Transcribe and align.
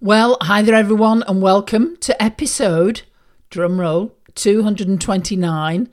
Well, 0.00 0.38
hi 0.42 0.62
there, 0.62 0.76
everyone, 0.76 1.24
and 1.26 1.42
welcome 1.42 1.96
to 2.02 2.22
episode, 2.22 3.02
drumroll, 3.50 4.12
229 4.36 5.88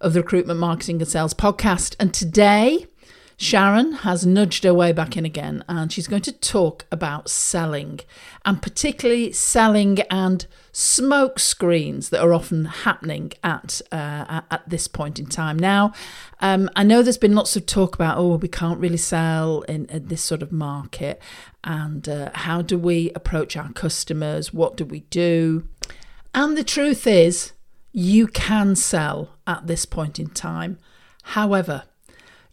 of 0.00 0.12
the 0.12 0.22
Recruitment 0.22 0.58
Marketing 0.58 1.00
and 1.00 1.06
Sales 1.06 1.34
Podcast. 1.34 1.94
And 2.00 2.12
today, 2.12 2.88
Sharon 3.36 3.92
has 3.92 4.24
nudged 4.24 4.64
her 4.64 4.72
way 4.72 4.92
back 4.92 5.16
in 5.16 5.24
again, 5.24 5.64
and 5.68 5.92
she's 5.92 6.06
going 6.06 6.22
to 6.22 6.32
talk 6.32 6.86
about 6.92 7.28
selling, 7.28 8.00
and 8.44 8.62
particularly 8.62 9.32
selling 9.32 10.00
and 10.10 10.46
smoke 10.72 11.38
screens 11.38 12.10
that 12.10 12.20
are 12.20 12.32
often 12.32 12.64
happening 12.66 13.32
at 13.42 13.80
uh, 13.90 14.42
at 14.50 14.62
this 14.68 14.86
point 14.88 15.18
in 15.18 15.26
time. 15.26 15.58
Now, 15.58 15.92
um, 16.40 16.70
I 16.76 16.84
know 16.84 17.02
there's 17.02 17.18
been 17.18 17.34
lots 17.34 17.56
of 17.56 17.66
talk 17.66 17.94
about 17.94 18.18
oh 18.18 18.36
we 18.36 18.48
can't 18.48 18.80
really 18.80 18.96
sell 18.96 19.62
in, 19.62 19.86
in 19.86 20.08
this 20.08 20.22
sort 20.22 20.42
of 20.42 20.52
market, 20.52 21.20
and 21.64 22.08
uh, 22.08 22.30
how 22.34 22.62
do 22.62 22.78
we 22.78 23.10
approach 23.14 23.56
our 23.56 23.72
customers? 23.72 24.54
What 24.54 24.76
do 24.76 24.84
we 24.84 25.00
do? 25.10 25.66
And 26.34 26.56
the 26.56 26.64
truth 26.64 27.06
is, 27.06 27.52
you 27.92 28.26
can 28.26 28.74
sell 28.74 29.30
at 29.46 29.66
this 29.66 29.86
point 29.86 30.18
in 30.18 30.30
time. 30.30 30.78
However, 31.28 31.84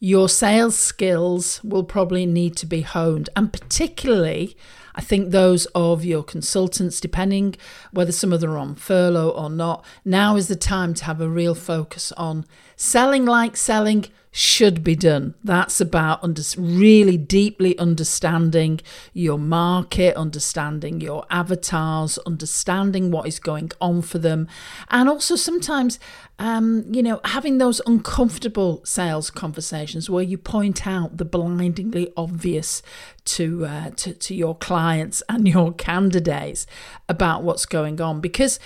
your 0.04 0.28
sales 0.28 0.76
skills 0.76 1.64
will 1.64 1.84
probably 1.84 2.26
need 2.26 2.58
to 2.58 2.66
be 2.66 2.82
honed, 2.82 3.30
and 3.36 3.54
particularly 3.54 4.58
I 4.96 5.02
think 5.02 5.30
those 5.30 5.68
of 5.68 6.04
your 6.04 6.24
consultants, 6.24 7.00
depending 7.00 7.56
whether 7.92 8.12
some 8.12 8.34
of 8.34 8.42
them 8.42 8.50
are 8.50 8.58
on 8.58 8.74
furlough 8.74 9.30
or 9.30 9.50
not, 9.50 9.86
now 10.04 10.36
is 10.36 10.48
the 10.48 10.56
time 10.56 10.96
to 10.96 11.06
have 11.06 11.22
a 11.22 11.30
real 11.30 11.56
focus 11.56 12.12
on 12.14 12.46
selling 12.76 13.26
like 13.26 13.56
selling 13.56 14.08
should 14.34 14.82
be 14.82 14.96
done. 14.96 15.36
That's 15.44 15.82
about 15.82 16.24
under, 16.24 16.42
really 16.58 17.18
deeply 17.18 17.78
understanding 17.78 18.80
your 19.14 19.38
market, 19.38 20.16
understanding 20.16 21.02
your 21.02 21.26
avatars, 21.30 22.18
understanding 22.20 23.12
what 23.12 23.28
is 23.28 23.40
going 23.40 23.72
on 23.82 24.02
for 24.02 24.20
them, 24.20 24.48
and 24.90 25.10
also 25.10 25.36
sometimes, 25.36 26.00
um, 26.40 26.86
you 26.90 27.04
know, 27.04 27.20
having 27.26 27.58
those 27.58 27.82
uncomfortable 27.86 28.82
sales 28.86 29.30
conversations 29.30 30.10
where 30.10 30.24
you 30.24 30.38
point 30.38 30.88
out 30.88 31.18
the 31.18 31.26
blindingly 31.26 32.14
obvious 32.16 32.82
to 33.26 33.66
uh, 33.66 33.90
to, 33.98 34.14
to 34.14 34.34
your 34.34 34.56
clients 34.56 35.22
and 35.28 35.46
your 35.46 35.74
candidates 35.90 36.66
about 37.10 37.44
what's 37.44 37.66
going 37.66 38.00
on 38.00 38.22
because 38.22 38.60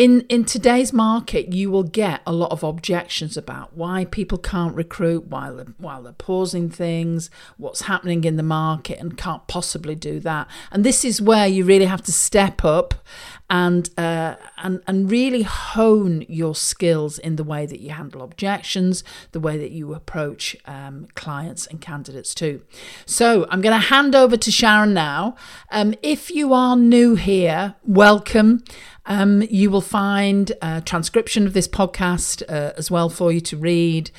in 0.00 0.22
in 0.30 0.46
today's 0.46 0.94
market 0.94 1.52
you 1.52 1.70
will 1.70 1.82
get 1.82 2.22
a 2.26 2.32
lot 2.32 2.50
of 2.50 2.62
objections 2.62 3.36
about 3.36 3.76
why 3.76 4.06
people 4.06 4.38
can't 4.38 4.74
recruit 4.74 5.26
while 5.26 5.56
they're, 5.56 5.74
while 5.76 6.02
they're 6.02 6.14
pausing 6.14 6.70
things 6.70 7.28
what's 7.58 7.82
happening 7.82 8.24
in 8.24 8.36
the 8.36 8.42
market 8.42 8.98
and 8.98 9.18
can't 9.18 9.46
possibly 9.46 9.94
do 9.94 10.18
that. 10.18 10.48
And 10.72 10.84
this 10.84 11.04
is 11.04 11.20
where 11.20 11.46
you 11.46 11.66
really 11.66 11.84
have 11.84 12.00
to 12.04 12.12
step 12.12 12.64
up 12.64 12.94
and 13.50 13.90
uh, 13.98 14.36
and 14.58 14.80
and 14.86 15.10
really 15.10 15.42
hone 15.42 16.24
your 16.28 16.54
skills 16.54 17.18
in 17.18 17.36
the 17.36 17.44
way 17.44 17.66
that 17.66 17.80
you 17.80 17.90
handle 17.90 18.22
objections, 18.22 19.02
the 19.32 19.40
way 19.40 19.58
that 19.58 19.72
you 19.72 19.92
approach 19.92 20.56
um, 20.66 21.08
clients 21.16 21.66
and 21.66 21.80
candidates 21.80 22.34
too. 22.34 22.62
So 23.04 23.46
I'm 23.50 23.60
going 23.60 23.78
to 23.78 23.86
hand 23.88 24.14
over 24.14 24.36
to 24.36 24.50
Sharon 24.52 24.94
now. 24.94 25.34
Um, 25.70 25.94
if 26.02 26.30
you 26.30 26.54
are 26.54 26.76
new 26.76 27.16
here, 27.16 27.74
welcome. 27.84 28.62
Um, 29.06 29.42
you 29.50 29.70
will 29.70 29.80
find 29.80 30.52
a 30.62 30.80
transcription 30.80 31.46
of 31.46 31.52
this 31.52 31.66
podcast 31.66 32.42
uh, 32.48 32.72
as 32.76 32.90
well 32.90 33.08
for 33.08 33.32
you 33.32 33.40
to 33.40 33.56
read. 33.56 34.12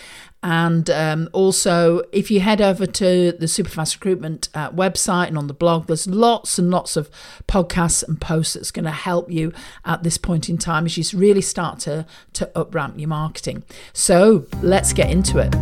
And 0.43 0.89
um, 0.89 1.29
also, 1.33 2.01
if 2.11 2.31
you 2.31 2.39
head 2.39 2.61
over 2.61 2.87
to 2.87 3.31
the 3.31 3.45
Superfast 3.45 3.93
Recruitment 3.93 4.49
uh, 4.55 4.71
website 4.71 5.27
and 5.27 5.37
on 5.37 5.45
the 5.45 5.53
blog, 5.53 5.85
there's 5.85 6.07
lots 6.07 6.57
and 6.57 6.71
lots 6.71 6.97
of 6.97 7.11
podcasts 7.47 8.07
and 8.07 8.19
posts 8.19 8.55
that's 8.55 8.71
going 8.71 8.85
to 8.85 8.91
help 8.91 9.29
you 9.29 9.53
at 9.85 10.01
this 10.01 10.17
point 10.17 10.49
in 10.49 10.57
time 10.57 10.85
as 10.85 10.97
you 10.97 11.19
really 11.19 11.41
start 11.41 11.79
to, 11.81 12.07
to 12.33 12.57
up 12.57 12.73
ramp 12.73 12.95
your 12.97 13.09
marketing. 13.09 13.63
So 13.93 14.47
let's 14.63 14.93
get 14.93 15.11
into 15.11 15.37
it. 15.37 15.53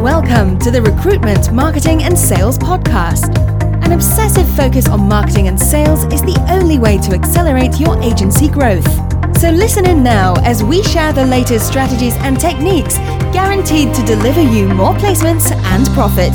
Welcome 0.00 0.60
to 0.60 0.70
the 0.70 0.80
Recruitment, 0.80 1.52
Marketing 1.52 2.04
and 2.04 2.16
Sales 2.16 2.56
Podcast. 2.56 3.36
An 3.84 3.90
obsessive 3.90 4.48
focus 4.54 4.88
on 4.88 5.08
marketing 5.08 5.48
and 5.48 5.58
sales 5.58 6.04
is 6.04 6.22
the 6.22 6.40
only 6.50 6.78
way 6.78 6.98
to 6.98 7.14
accelerate 7.14 7.80
your 7.80 8.00
agency 8.00 8.48
growth. 8.48 9.13
So 9.44 9.50
listen 9.50 9.84
in 9.84 10.02
now 10.02 10.32
as 10.36 10.64
we 10.64 10.82
share 10.82 11.12
the 11.12 11.26
latest 11.26 11.66
strategies 11.66 12.14
and 12.20 12.40
techniques 12.40 12.96
guaranteed 13.30 13.92
to 13.92 14.02
deliver 14.06 14.40
you 14.40 14.66
more 14.68 14.94
placements 14.94 15.52
and 15.52 15.86
profit. 15.88 16.32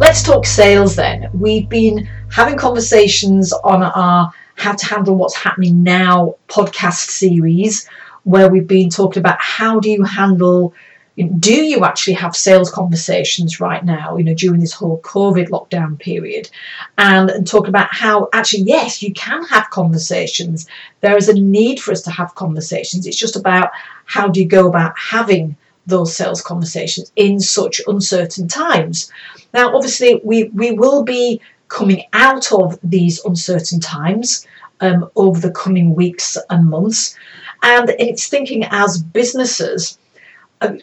Let's 0.00 0.22
talk 0.22 0.46
sales 0.46 0.96
then. 0.96 1.28
We've 1.34 1.68
been 1.68 2.08
having 2.30 2.56
conversations 2.56 3.52
on 3.52 3.82
our 3.82 4.32
How 4.54 4.72
to 4.72 4.86
Handle 4.86 5.16
What's 5.16 5.36
Happening 5.36 5.82
Now 5.82 6.36
podcast 6.48 7.10
series, 7.10 7.86
where 8.24 8.48
we've 8.48 8.66
been 8.66 8.88
talking 8.88 9.20
about 9.20 9.38
how 9.38 9.80
do 9.80 9.90
you 9.90 10.02
handle 10.04 10.72
do 11.26 11.54
you 11.54 11.84
actually 11.84 12.14
have 12.14 12.36
sales 12.36 12.70
conversations 12.70 13.60
right 13.60 13.84
now, 13.84 14.16
you 14.16 14.24
know, 14.24 14.34
during 14.34 14.60
this 14.60 14.72
whole 14.72 15.00
COVID 15.02 15.48
lockdown 15.48 15.98
period? 15.98 16.48
And, 16.96 17.30
and 17.30 17.46
talk 17.46 17.66
about 17.66 17.88
how 17.92 18.28
actually, 18.32 18.62
yes, 18.62 19.02
you 19.02 19.12
can 19.12 19.44
have 19.44 19.70
conversations. 19.70 20.68
There 21.00 21.16
is 21.16 21.28
a 21.28 21.34
need 21.34 21.80
for 21.80 21.92
us 21.92 22.02
to 22.02 22.10
have 22.10 22.34
conversations. 22.34 23.06
It's 23.06 23.16
just 23.16 23.36
about 23.36 23.70
how 24.04 24.28
do 24.28 24.40
you 24.40 24.46
go 24.46 24.68
about 24.68 24.96
having 24.96 25.56
those 25.86 26.14
sales 26.14 26.42
conversations 26.42 27.10
in 27.16 27.40
such 27.40 27.80
uncertain 27.86 28.46
times. 28.46 29.10
Now, 29.54 29.74
obviously, 29.74 30.20
we, 30.22 30.44
we 30.44 30.70
will 30.72 31.02
be 31.02 31.40
coming 31.68 32.04
out 32.12 32.52
of 32.52 32.78
these 32.82 33.24
uncertain 33.24 33.80
times 33.80 34.46
um, 34.80 35.10
over 35.16 35.40
the 35.40 35.50
coming 35.50 35.94
weeks 35.94 36.36
and 36.50 36.68
months. 36.68 37.16
And 37.62 37.90
it's 37.98 38.28
thinking 38.28 38.64
as 38.70 39.02
businesses, 39.02 39.98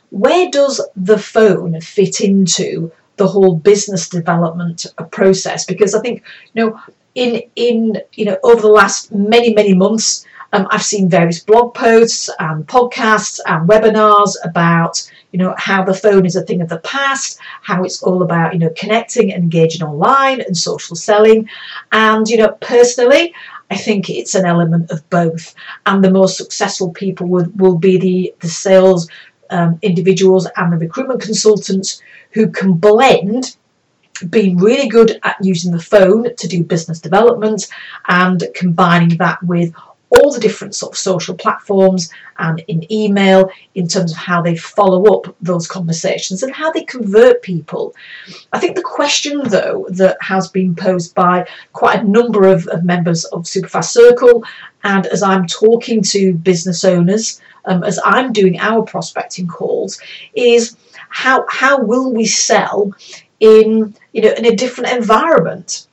where 0.10 0.50
does 0.50 0.82
the 0.96 1.18
phone 1.18 1.80
fit 1.82 2.22
into 2.22 2.92
the 3.18 3.28
whole 3.28 3.56
business 3.56 4.10
development 4.10 4.86
process? 5.12 5.66
Because 5.66 5.96
I 5.96 6.02
think 6.02 6.24
you 6.54 6.66
know 6.66 6.80
in 7.16 7.42
in 7.56 8.02
you 8.14 8.26
know 8.26 8.38
over 8.44 8.62
the 8.62 8.68
last 8.68 9.12
many 9.14 9.54
many 9.54 9.74
months. 9.74 10.26
Um, 10.54 10.68
I've 10.70 10.84
seen 10.84 11.10
various 11.10 11.44
blog 11.44 11.74
posts 11.74 12.30
and 12.40 12.66
podcasts 12.66 13.42
and 13.46 13.68
webinars 13.68 14.36
about 14.46 15.12
you 15.34 15.40
know 15.40 15.54
how 15.58 15.84
the 15.84 15.94
phone 15.94 16.26
is 16.26 16.38
a 16.38 16.44
thing 16.44 16.62
of 16.62 16.70
the 16.70 16.80
past, 16.80 17.40
how 17.62 17.84
it's 17.84 18.02
all 18.02 18.22
about 18.22 18.54
you 18.54 18.60
know 18.60 18.70
connecting 18.78 19.34
and 19.34 19.44
engaging 19.44 19.86
online 19.86 20.40
and 20.40 20.56
social 20.56 20.96
selling, 20.96 21.50
and 21.92 22.30
you 22.30 22.38
know 22.38 22.54
personally 22.62 23.34
I 23.72 23.78
think 23.78 24.10
it's 24.10 24.36
an 24.36 24.46
element 24.46 24.92
of 24.92 25.10
both. 25.10 25.56
And 25.86 26.04
the 26.04 26.12
most 26.12 26.38
successful 26.38 26.92
people 26.92 27.28
would, 27.28 27.60
will 27.60 27.78
be 27.78 27.98
the, 27.98 28.36
the 28.40 28.48
sales 28.48 29.10
um, 29.50 29.80
individuals 29.82 30.48
and 30.58 30.72
the 30.72 30.78
recruitment 30.78 31.22
consultants 31.22 32.02
who 32.32 32.50
can 32.50 32.74
blend 32.74 33.58
being 34.30 34.58
really 34.58 34.88
good 34.88 35.20
at 35.24 35.36
using 35.42 35.72
the 35.72 35.80
phone 35.80 36.36
to 36.36 36.48
do 36.48 36.64
business 36.64 37.00
development 37.00 37.68
and 38.08 38.44
combining 38.54 39.18
that 39.18 39.42
with 39.44 39.74
all 40.16 40.34
the 40.34 40.40
different 40.40 40.76
sort 40.76 40.94
of 40.94 40.98
social 40.98 41.36
platforms 41.36 42.12
and 42.38 42.60
in 42.68 42.92
email 42.92 43.50
in 43.76 43.88
terms 43.88 44.12
of 44.12 44.18
how 44.18 44.42
they 44.42 44.56
follow 44.56 45.04
up 45.16 45.36
those 45.42 45.68
conversations 45.68 46.44
and 46.44 46.54
how 46.54 46.72
they 46.72 46.84
convert 46.84 47.42
people. 47.42 47.96
I 48.52 48.60
think 48.60 48.76
the 48.76 48.82
question, 48.82 49.42
though, 49.46 49.88
that 49.92 50.18
has 50.22 50.50
been 50.50 50.76
posed 50.76 51.16
by 51.16 51.48
quite 51.74 52.02
a 52.02 52.08
number 52.08 52.48
of, 52.48 52.68
of 52.68 52.84
members 52.84 53.26
of 53.26 53.44
Superfast 53.44 53.92
Circle, 53.92 54.44
and 54.84 55.06
as 55.08 55.24
I'm 55.24 55.48
talking 55.48 56.02
to 56.04 56.34
business 56.34 56.84
owners 56.84 57.42
um, 57.66 57.84
as 57.84 58.00
I'm 58.04 58.32
doing 58.32 58.60
our 58.60 58.84
prospecting 58.84 59.48
calls 59.48 60.00
is 60.36 60.78
how 61.10 61.46
how 61.50 61.82
will 61.82 62.14
we 62.14 62.26
sell 62.26 62.94
in 63.40 63.96
you 64.14 64.22
know 64.22 64.34
in 64.34 64.46
a 64.46 64.56
different 64.56 64.92
environment 64.92 65.88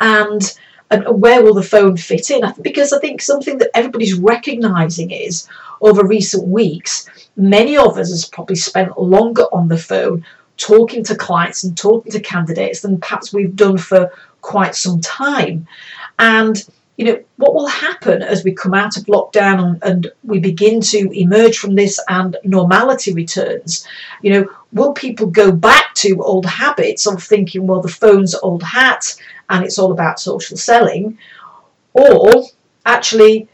and 0.00 0.42
and 0.90 1.20
where 1.20 1.42
will 1.42 1.54
the 1.54 1.62
phone 1.62 1.96
fit 1.96 2.30
in? 2.30 2.42
Because 2.60 2.92
I 2.92 3.00
think 3.00 3.20
something 3.20 3.58
that 3.58 3.70
everybody's 3.74 4.14
recognizing 4.14 5.10
is 5.10 5.48
over 5.80 6.06
recent 6.06 6.46
weeks, 6.46 7.08
many 7.36 7.76
of 7.76 7.98
us 7.98 8.10
has 8.10 8.24
probably 8.24 8.56
spent 8.56 8.98
longer 8.98 9.44
on 9.52 9.68
the 9.68 9.78
phone 9.78 10.24
talking 10.56 11.04
to 11.04 11.14
clients 11.14 11.64
and 11.64 11.76
talking 11.76 12.12
to 12.12 12.20
candidates 12.20 12.80
than 12.80 13.00
perhaps 13.00 13.32
we've 13.32 13.56
done 13.56 13.76
for 13.76 14.10
quite 14.40 14.74
some 14.74 15.00
time. 15.00 15.66
And 16.18 16.64
you 16.96 17.04
know, 17.04 17.22
what 17.36 17.54
will 17.54 17.66
happen 17.66 18.22
as 18.22 18.42
we 18.42 18.52
come 18.52 18.72
out 18.72 18.96
of 18.96 19.04
lockdown 19.04 19.78
and, 19.82 20.10
we 20.24 20.38
begin 20.40 20.80
to 20.80 21.10
emerge 21.12 21.58
from 21.58 21.74
this 21.74 22.00
and 22.08 22.36
normality 22.42 23.12
returns? 23.12 23.86
You 24.22 24.32
know, 24.32 24.50
will 24.72 24.92
people 24.92 25.26
go 25.26 25.52
back 25.52 25.94
to 25.96 26.22
old 26.22 26.46
habits 26.46 27.06
of 27.06 27.22
thinking, 27.22 27.66
well, 27.66 27.82
the 27.82 27.88
phone's 27.88 28.34
old 28.34 28.62
hat 28.62 29.14
and 29.48 29.64
it's 29.64 29.78
all 29.78 29.92
about 29.92 30.20
social 30.20 30.56
selling? 30.56 31.18
Or 31.92 32.44
actually, 32.84 33.48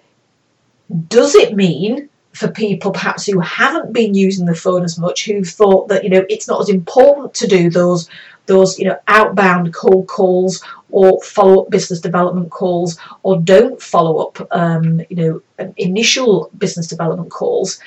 does 1.08 1.34
it 1.34 1.54
mean 1.54 2.08
for 2.32 2.48
people 2.48 2.90
perhaps 2.90 3.26
who 3.26 3.38
haven't 3.40 3.92
been 3.92 4.14
using 4.14 4.46
the 4.46 4.54
phone 4.54 4.84
as 4.84 4.98
much, 4.98 5.24
who've 5.26 5.48
thought 5.48 5.88
that 5.88 6.02
you 6.04 6.10
know 6.10 6.24
it's 6.28 6.48
not 6.48 6.60
as 6.60 6.68
important 6.68 7.34
to 7.34 7.46
do 7.46 7.70
those 7.70 8.08
those 8.46 8.78
you 8.78 8.86
know 8.86 8.98
outbound 9.08 9.72
cold 9.74 10.06
calls 10.06 10.64
or 10.90 11.20
follow 11.22 11.62
up 11.62 11.70
business 11.70 12.00
development 12.00 12.50
calls 12.50 12.98
or 13.22 13.38
don't 13.38 13.80
follow 13.80 14.26
up 14.26 14.48
um, 14.50 15.00
you 15.10 15.16
know 15.16 15.70
initial 15.76 16.50
business 16.58 16.86
development 16.86 17.30
calls 17.30 17.80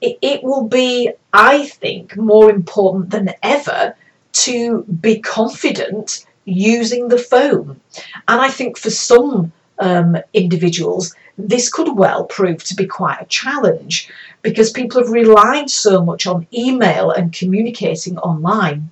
it, 0.00 0.18
it 0.20 0.42
will 0.42 0.66
be 0.66 1.10
i 1.32 1.66
think 1.66 2.16
more 2.16 2.50
important 2.50 3.10
than 3.10 3.30
ever 3.42 3.94
to 4.32 4.82
be 5.00 5.20
confident 5.20 6.26
using 6.44 7.08
the 7.08 7.18
phone 7.18 7.80
and 8.28 8.40
i 8.40 8.48
think 8.48 8.76
for 8.76 8.90
some 8.90 9.52
um, 9.78 10.16
individuals 10.32 11.14
this 11.36 11.68
could 11.68 11.96
well 11.96 12.24
prove 12.24 12.62
to 12.62 12.76
be 12.76 12.86
quite 12.86 13.20
a 13.20 13.26
challenge 13.26 14.08
because 14.42 14.70
people 14.70 15.00
have 15.00 15.10
relied 15.10 15.68
so 15.68 16.04
much 16.04 16.26
on 16.26 16.46
email 16.52 17.10
and 17.10 17.32
communicating 17.32 18.16
online 18.18 18.90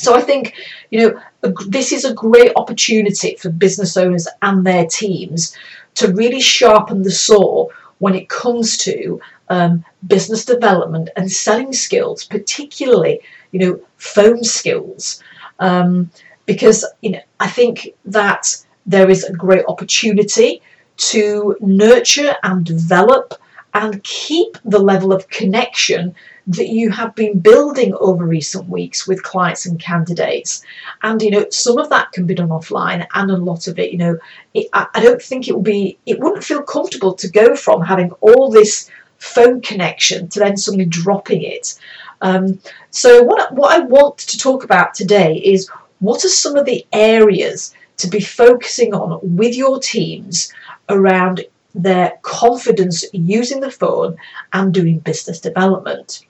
so 0.00 0.14
I 0.14 0.22
think, 0.22 0.54
you 0.90 0.98
know, 0.98 1.52
this 1.68 1.92
is 1.92 2.04
a 2.04 2.14
great 2.14 2.52
opportunity 2.56 3.36
for 3.36 3.50
business 3.50 3.96
owners 3.96 4.26
and 4.40 4.66
their 4.66 4.86
teams 4.86 5.54
to 5.96 6.12
really 6.12 6.40
sharpen 6.40 7.02
the 7.02 7.10
saw 7.10 7.66
when 7.98 8.14
it 8.14 8.28
comes 8.30 8.78
to 8.78 9.20
um, 9.50 9.84
business 10.06 10.44
development 10.44 11.10
and 11.16 11.30
selling 11.30 11.72
skills, 11.74 12.24
particularly, 12.24 13.20
you 13.52 13.60
know, 13.60 13.80
phone 13.98 14.42
skills. 14.42 15.22
Um, 15.58 16.10
because, 16.50 16.84
you 17.00 17.12
know, 17.12 17.22
I 17.38 17.48
think 17.48 17.94
that 18.06 18.44
there 18.84 19.08
is 19.08 19.22
a 19.22 19.32
great 19.32 19.64
opportunity 19.68 20.60
to 20.96 21.56
nurture 21.60 22.34
and 22.42 22.66
develop 22.66 23.34
and 23.72 24.02
keep 24.02 24.58
the 24.64 24.80
level 24.80 25.12
of 25.12 25.28
connection 25.28 26.12
that 26.48 26.66
you 26.66 26.90
have 26.90 27.14
been 27.14 27.38
building 27.38 27.94
over 28.00 28.26
recent 28.26 28.68
weeks 28.68 29.06
with 29.06 29.22
clients 29.22 29.64
and 29.64 29.78
candidates. 29.78 30.64
And, 31.04 31.22
you 31.22 31.30
know, 31.30 31.46
some 31.50 31.78
of 31.78 31.88
that 31.90 32.10
can 32.10 32.26
be 32.26 32.34
done 32.34 32.48
offline 32.48 33.06
and 33.14 33.30
a 33.30 33.36
lot 33.36 33.68
of 33.68 33.78
it, 33.78 33.92
you 33.92 33.98
know, 33.98 34.18
it, 34.52 34.66
I, 34.72 35.00
don't 35.00 35.22
think 35.22 35.46
it 35.46 35.54
will 35.54 35.62
be, 35.62 35.98
it 36.04 36.18
wouldn't 36.18 36.42
feel 36.42 36.62
comfortable 36.62 37.14
to 37.14 37.30
go 37.30 37.54
from 37.54 37.80
having 37.80 38.10
all 38.20 38.50
this 38.50 38.90
phone 39.18 39.60
connection 39.60 40.28
to 40.30 40.40
then 40.40 40.56
suddenly 40.56 40.86
dropping 40.86 41.42
it. 41.42 41.78
Um, 42.22 42.58
so 42.90 43.22
what, 43.22 43.54
what 43.54 43.70
I 43.70 43.84
want 43.84 44.18
to 44.18 44.36
talk 44.36 44.64
about 44.64 44.94
today 44.94 45.36
is 45.36 45.70
what 46.00 46.24
are 46.24 46.28
some 46.28 46.56
of 46.56 46.66
the 46.66 46.86
areas 46.92 47.74
to 47.98 48.08
be 48.08 48.20
focusing 48.20 48.94
on 48.94 49.20
with 49.22 49.54
your 49.54 49.78
teams 49.78 50.52
around 50.88 51.44
their 51.74 52.18
confidence 52.22 53.04
using 53.12 53.60
the 53.60 53.70
phone 53.70 54.16
and 54.52 54.74
doing 54.74 54.98
business 54.98 55.40
development. 55.40 56.26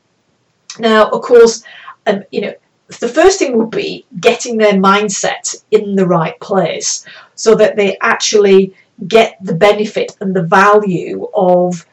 Now, 0.79 1.09
of 1.09 1.23
course, 1.23 1.65
um, 2.07 2.25
you 2.31 2.43
know, 2.43 2.55
the 3.01 3.09
first 3.09 3.39
thing 3.39 3.57
would 3.57 3.71
be 3.71 4.05
getting 4.21 4.59
their 4.59 4.75
mindset 4.75 5.63
in 5.71 5.95
the 5.95 6.07
right 6.07 6.39
place 6.41 7.07
so 7.37 7.55
that 7.55 7.77
they 7.77 7.97
actually 8.01 8.75
get 9.07 9.39
the 9.41 9.55
benefit 9.55 10.17
and 10.21 10.35
the 10.35 10.43
value 10.43 11.29
of 11.35 11.87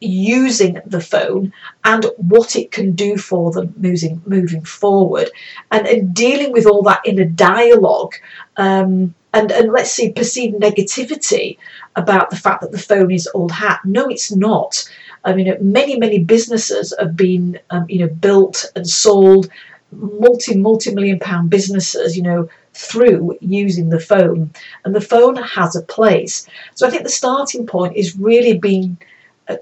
using 0.00 0.80
the 0.86 1.00
phone 1.00 1.52
and 1.84 2.06
what 2.16 2.56
it 2.56 2.70
can 2.70 2.92
do 2.92 3.16
for 3.16 3.50
them 3.50 3.74
moving 3.76 4.22
moving 4.26 4.62
forward 4.62 5.28
and, 5.72 5.86
and 5.86 6.14
dealing 6.14 6.52
with 6.52 6.66
all 6.66 6.82
that 6.82 7.04
in 7.04 7.18
a 7.18 7.24
dialogue 7.24 8.14
um, 8.56 9.14
and, 9.34 9.50
and 9.50 9.72
let's 9.72 9.90
see 9.90 10.12
perceived 10.12 10.56
negativity 10.56 11.58
about 11.96 12.30
the 12.30 12.36
fact 12.36 12.60
that 12.60 12.70
the 12.70 12.78
phone 12.78 13.10
is 13.10 13.28
old 13.34 13.50
hat 13.50 13.80
no 13.84 14.06
it's 14.08 14.30
not 14.30 14.88
I 15.24 15.34
mean, 15.34 15.54
many, 15.60 15.98
many 15.98 16.22
businesses 16.24 16.94
have 16.98 17.16
been, 17.16 17.58
um, 17.70 17.86
you 17.88 17.98
know, 17.98 18.08
built 18.08 18.64
and 18.74 18.88
sold, 18.88 19.50
multi, 19.92 20.56
multi 20.56 20.94
million 20.94 21.18
pound 21.18 21.50
businesses, 21.50 22.16
you 22.16 22.22
know, 22.22 22.48
through 22.72 23.36
using 23.40 23.88
the 23.88 24.00
phone. 24.00 24.50
And 24.84 24.94
the 24.94 25.00
phone 25.00 25.36
has 25.36 25.74
a 25.74 25.82
place. 25.82 26.48
So 26.74 26.86
I 26.86 26.90
think 26.90 27.02
the 27.02 27.10
starting 27.10 27.66
point 27.66 27.96
is 27.96 28.16
really 28.16 28.56
being 28.58 28.98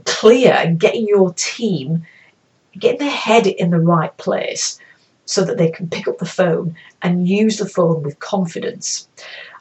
clear 0.05 0.53
and 0.53 0.81
getting 0.81 1.07
your 1.07 1.33
team, 1.35 2.07
getting 2.79 3.01
their 3.01 3.11
head 3.11 3.47
in 3.47 3.71
the 3.71 3.81
right 3.81 4.17
place 4.17 4.79
so 5.25 5.45
that 5.45 5.59
they 5.59 5.71
can 5.71 5.89
pick 5.89 6.07
up 6.09 6.19
the 6.19 6.27
phone 6.27 6.77
and 7.03 7.29
use 7.29 7.59
the 7.59 7.69
phone 7.69 8.03
with 8.03 8.19
confidence. 8.19 9.09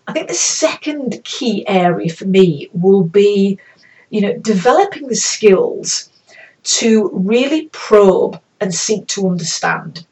I 0.07 0.13
think 0.13 0.27
the 0.27 0.35
second 0.35 1.21
key 1.23 1.67
area 1.67 2.09
for 2.09 2.25
me 2.25 2.69
will 2.73 3.03
be 3.03 3.59
you 4.09 4.21
know, 4.21 4.37
developing 4.37 5.07
the 5.07 5.15
skills 5.15 6.09
to 6.63 7.09
really 7.13 7.67
probe 7.73 8.39
and 8.61 8.73
seek 8.73 9.07
to 9.07 9.27
understand. 9.27 10.05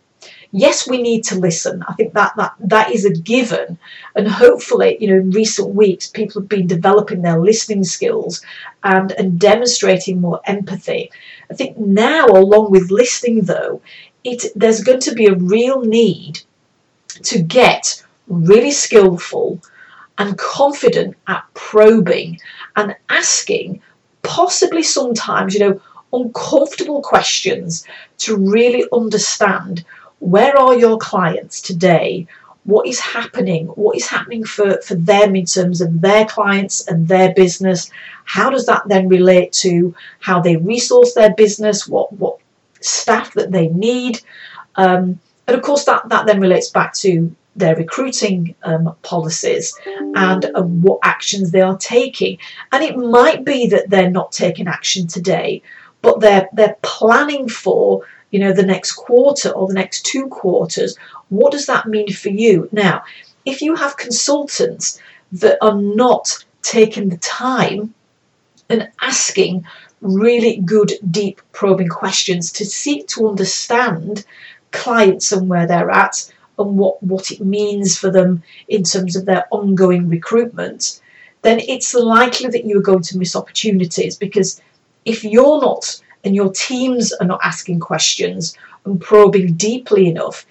Yes, 0.56 0.88
we 0.88 1.02
need 1.02 1.24
to 1.26 1.40
listen. 1.40 1.84
I 1.88 1.94
think 1.94 2.14
that 2.14 2.34
that 2.38 2.54
that 2.60 2.92
is 2.92 3.06
a 3.06 3.10
given, 3.12 3.80
and 4.16 4.28
hopefully, 4.28 4.98
you 5.00 5.08
know, 5.08 5.16
in 5.16 5.32
recent 5.32 5.74
weeks, 5.74 6.08
people 6.08 6.42
have 6.42 6.48
been 6.48 6.68
developing 6.68 7.24
their 7.24 7.40
listening 7.40 7.84
skills 7.84 8.44
and 8.84 9.12
and 9.14 9.40
demonstrating 9.40 10.22
more 10.22 10.42
empathy. 10.46 11.10
I 11.50 11.56
think 11.56 11.80
now, 11.80 12.28
along 12.28 12.70
with 12.70 12.92
listening, 12.92 13.42
though, 13.46 13.82
it 14.24 14.46
there's 14.56 14.84
going 14.84 15.00
to 15.02 15.16
be 15.16 15.26
a 15.26 15.34
real 15.34 15.82
need 15.82 16.42
to 17.24 17.42
get 17.42 18.04
really 18.28 18.72
skillful 18.72 19.60
and 20.20 20.38
confident 20.38 21.18
at 21.28 21.44
probing 21.56 22.40
and 22.76 22.96
asking 23.10 23.82
possibly 24.22 24.84
sometimes, 24.84 25.56
you 25.56 25.62
know, 25.62 25.82
uncomfortable 26.14 27.02
questions 27.02 27.88
to 28.20 28.38
really 28.38 28.86
understand 28.94 29.84
where 30.24 30.58
are 30.58 30.76
your 30.76 30.98
clients 30.98 31.62
today? 31.62 32.28
What 32.64 32.88
is 32.88 33.00
happening? 33.00 33.68
What 33.68 33.98
is 33.98 34.08
happening 34.08 34.46
for, 34.46 34.82
for 34.82 34.96
them 34.96 35.36
in 35.36 35.46
terms 35.46 35.82
of 35.82 36.00
their 36.00 36.26
clients 36.26 36.88
and 36.88 37.08
their 37.10 37.34
business? 37.34 37.92
How 38.24 38.50
does 38.50 38.66
that 38.68 38.88
then 38.88 39.10
relate 39.10 39.52
to 39.64 39.94
how 40.20 40.40
they 40.40 40.56
resource 40.56 41.14
their 41.14 41.34
business? 41.34 41.88
What 41.88 42.14
what 42.14 42.38
staff 42.80 43.34
that 43.34 43.52
they 43.52 43.68
need? 43.68 44.22
Um, 44.76 45.20
and 45.46 45.58
of 45.58 45.62
course, 45.62 45.84
that, 45.86 46.08
that 46.08 46.26
then 46.26 46.40
relates 46.40 46.70
back 46.70 46.94
to 46.96 47.36
their 47.58 47.76
recruiting 47.76 48.56
um, 48.64 48.96
policies 49.04 49.78
and 50.16 50.46
uh, 50.46 50.64
what 50.64 51.00
actions 51.04 51.52
they 51.52 51.62
are 51.62 51.78
taking. 51.78 52.38
And 52.72 52.82
it 52.82 52.96
might 52.98 53.44
be 53.44 53.68
that 53.68 53.90
they're 53.90 54.10
not 54.10 54.32
taking 54.32 54.68
action 54.68 55.06
today, 55.06 55.62
but 56.02 56.22
they're 56.22 56.48
they're 56.54 56.78
planning 56.82 57.50
for 57.50 58.06
you 58.34 58.40
know 58.40 58.52
the 58.52 58.66
next 58.66 58.94
quarter 58.94 59.50
or 59.52 59.68
the 59.68 59.76
next 59.76 60.08
two 60.08 60.28
quarters. 60.28 60.98
What 61.30 61.52
does 61.52 61.68
that 61.68 61.88
mean 61.88 62.12
for 62.12 62.30
you? 62.30 62.68
Now, 62.72 63.04
if 63.46 63.62
you 63.62 63.76
have 63.76 63.96
consultants 63.96 65.00
that 65.34 65.60
are 65.62 65.80
not 65.80 66.44
taking 66.64 67.10
the 67.10 67.18
time 67.18 67.94
and 68.70 68.90
asking 69.02 69.66
really 70.02 70.58
good, 70.58 70.94
deep, 71.12 71.42
probing 71.52 71.90
questions 71.90 72.52
to 72.54 72.66
seek 72.66 73.08
to 73.10 73.30
understand 73.30 74.26
clients 74.72 75.32
and 75.32 75.48
where 75.48 75.68
they're 75.68 75.92
at 75.92 76.34
and 76.58 76.76
what, 76.76 77.02
what 77.04 77.30
it 77.30 77.40
means 77.40 77.98
for 77.98 78.10
them 78.10 78.42
in 78.68 78.84
terms 78.84 79.16
of 79.16 79.26
their 79.26 79.46
ongoing 79.52 80.10
recruitment, 80.10 81.02
then 81.44 81.60
it's 81.60 81.94
likely 81.94 82.50
that 82.50 82.66
you're 82.66 82.82
going 82.82 83.04
to 83.04 83.18
miss 83.20 83.36
opportunities 83.36 84.18
because 84.18 84.60
if 85.06 85.24
you're 85.24 85.62
not 85.62 86.02
and 86.24 86.36
your 86.36 86.52
teams 86.52 87.12
are 87.14 87.28
not 87.28 87.40
asking 87.44 87.80
questions 87.80 88.58
and 88.86 89.00
probing 89.00 89.54
deeply 89.54 90.08
enough, 90.08 90.46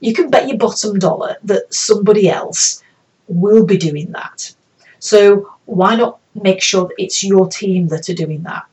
you 0.00 0.12
can 0.14 0.30
bet 0.30 0.48
your 0.48 0.58
bottom 0.58 0.98
dollar 0.98 1.36
that 1.44 1.72
somebody 1.72 2.28
else 2.28 2.82
will 3.28 3.64
be 3.64 3.76
doing 3.76 4.12
that. 4.12 4.54
So 4.98 5.52
why 5.64 5.96
not 5.96 6.18
make 6.34 6.62
sure 6.62 6.86
that 6.86 6.94
it's 6.98 7.24
your 7.24 7.48
team 7.48 7.88
that 7.88 8.08
are 8.08 8.14
doing 8.14 8.42
that? 8.44 8.64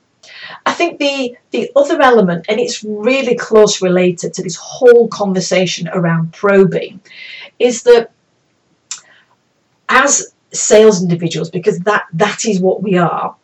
I 0.66 0.72
think 0.72 0.98
the 0.98 1.36
the 1.50 1.70
other 1.76 2.00
element, 2.00 2.46
and 2.48 2.60
it's 2.60 2.84
really 2.84 3.36
close 3.36 3.80
related 3.80 4.34
to 4.34 4.42
this 4.42 4.56
whole 4.56 5.08
conversation 5.08 5.88
around 5.88 6.32
probing, 6.32 7.00
is 7.58 7.82
that 7.84 8.10
as 9.88 10.34
sales 10.52 11.02
individuals, 11.02 11.50
because 11.50 11.78
that 11.80 12.04
that 12.12 12.44
is 12.44 12.60
what 12.60 12.82
we 12.82 12.98
are, 12.98 13.34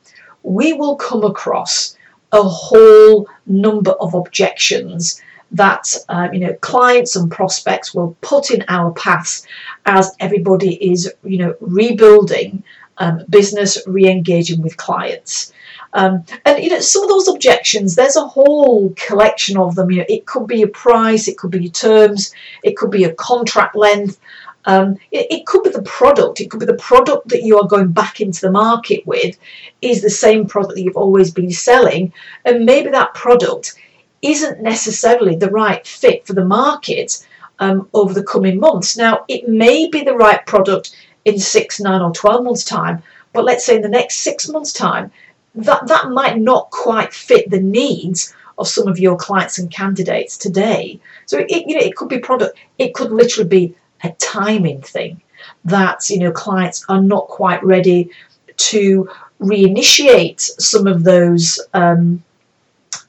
we 0.43 0.73
will 0.73 0.97
come 0.97 1.25
across 1.25 1.97
a 2.33 2.43
whole 2.43 3.29
number 3.47 3.93
of 3.93 4.15
objections 4.15 5.21
that 5.53 5.95
um, 6.09 6.33
you 6.33 6.41
know 6.41 6.55
clients 6.61 7.17
and 7.17 7.31
prospects 7.31 7.93
will 7.93 8.17
put 8.21 8.51
in 8.51 8.65
our 8.69 8.93
paths 8.93 9.47
as 9.87 10.15
everybody 10.21 10.93
is 10.93 11.13
you 11.25 11.39
know 11.39 11.55
rebuilding 11.61 12.63
um, 12.99 13.25
business 13.29 13.79
re-engaging 13.87 14.63
with 14.63 14.77
clients 14.77 15.53
um, 15.93 16.25
and 16.45 16.63
you 16.63 16.71
know, 16.71 16.81
some 16.81 17.03
of 17.03 17.09
those 17.09 17.29
objections, 17.29 17.95
there's 17.95 18.17
a 18.17 18.27
whole 18.27 18.95
collection 18.97 19.57
of 19.57 19.75
them. 19.75 19.91
You 19.91 19.99
know, 19.99 20.07
it 20.09 20.27
could 20.27 20.47
be 20.47 20.63
a 20.63 20.69
price, 20.69 21.27
it 21.27 21.37
could 21.37 21.51
be 21.51 21.69
terms, 21.69 22.33
it 22.63 22.77
could 22.77 22.91
be 22.91 23.05
a 23.05 23.15
contract 23.15 23.75
length. 23.75 24.21
Um, 24.67 24.99
it, 25.11 25.27
it, 25.31 25.47
could 25.47 25.63
be 25.63 25.71
the 25.71 25.83
product. 25.83 26.41
It 26.41 26.51
could 26.51 26.61
be 26.61 26.67
the 26.67 26.75
product 26.75 27.29
that 27.29 27.43
you 27.43 27.59
are 27.59 27.67
going 27.67 27.93
back 27.93 28.21
into 28.21 28.43
the 28.43 28.51
market 28.51 29.07
with 29.07 29.39
is 29.81 30.03
the 30.03 30.11
same 30.11 30.47
product 30.47 30.75
that 30.75 30.83
you've 30.83 30.97
always 30.97 31.31
been 31.31 31.51
selling, 31.51 32.13
and 32.45 32.67
maybe 32.67 32.91
that 32.91 33.15
product 33.15 33.75
isn't 34.23 34.61
necessarily 34.61 35.35
the 35.35 35.51
right 35.51 35.87
fit 35.87 36.27
for 36.27 36.35
the 36.35 36.45
market 36.45 37.27
um, 37.59 37.89
over 37.95 38.13
the 38.13 38.25
coming 38.25 38.61
months. 38.61 38.97
Now, 38.97 39.25
it 39.29 39.49
may 39.49 39.89
be 39.89 40.03
the 40.03 40.15
right 40.15 40.45
product 40.47 40.95
in 41.25 41.39
six, 41.39 41.81
nine, 41.81 42.03
or 42.03 42.13
12 42.13 42.45
months' 42.45 42.65
time, 42.65 43.03
but 43.33 43.45
let's 43.45 43.65
say 43.65 43.77
in 43.77 43.83
the 43.83 43.89
next 43.89 44.17
six 44.17 44.49
months' 44.49 44.73
time, 44.73 45.11
that, 45.55 45.87
that 45.87 46.11
might 46.11 46.39
not 46.39 46.71
quite 46.71 47.13
fit 47.13 47.51
the 47.51 47.61
needs 47.61 48.35
of 48.59 48.69
some 48.69 48.89
of 48.89 48.99
your 48.99 49.17
clients 49.17 49.59
and 49.59 49.71
candidates 49.71 50.37
today. 50.37 51.01
So 51.27 51.39
it, 51.39 51.67
you 51.67 51.75
know, 51.75 51.85
it 51.85 51.97
could 51.97 52.09
be 52.09 52.19
product, 52.19 52.59
it 52.79 52.95
could 52.95 53.11
literally 53.11 53.49
be 53.49 53.75
a 54.03 54.11
timing 54.13 54.83
thing 54.83 55.21
that 55.65 56.09
you 56.11 56.19
know 56.19 56.33
clients 56.33 56.85
are 56.89 57.03
not 57.03 57.27
quite 57.29 57.63
ready 57.65 58.11
to 58.57 59.09
reinitiate 59.41 60.41
some 60.41 60.87
of 60.87 61.03
those 61.03 61.61
um, 61.73 62.23